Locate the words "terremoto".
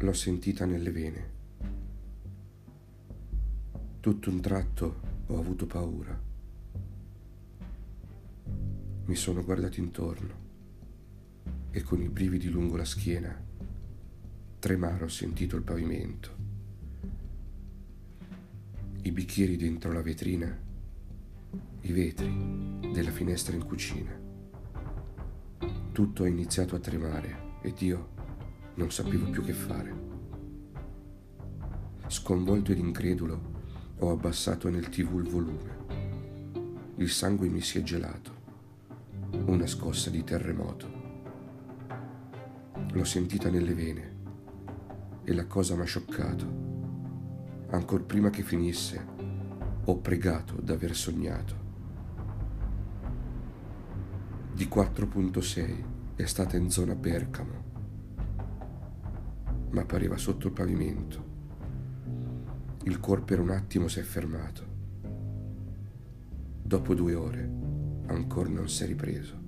40.24-41.04